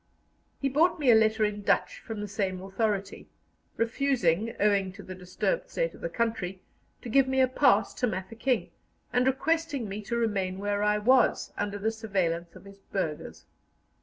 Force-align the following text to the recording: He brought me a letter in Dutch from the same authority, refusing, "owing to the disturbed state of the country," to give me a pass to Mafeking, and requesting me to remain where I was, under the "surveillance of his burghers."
He 0.59 0.67
brought 0.67 0.99
me 0.99 1.11
a 1.11 1.15
letter 1.15 1.45
in 1.45 1.61
Dutch 1.61 1.99
from 1.99 2.21
the 2.21 2.27
same 2.27 2.59
authority, 2.59 3.27
refusing, 3.77 4.55
"owing 4.59 4.91
to 4.93 5.03
the 5.03 5.13
disturbed 5.13 5.69
state 5.69 5.93
of 5.93 6.01
the 6.01 6.09
country," 6.09 6.59
to 7.03 7.07
give 7.09 7.27
me 7.27 7.39
a 7.39 7.47
pass 7.47 7.93
to 8.01 8.07
Mafeking, 8.07 8.71
and 9.13 9.27
requesting 9.27 9.87
me 9.87 10.01
to 10.05 10.17
remain 10.17 10.57
where 10.57 10.81
I 10.81 10.97
was, 10.97 11.53
under 11.55 11.77
the 11.77 11.91
"surveillance 11.91 12.55
of 12.55 12.65
his 12.65 12.79
burghers." 12.91 13.45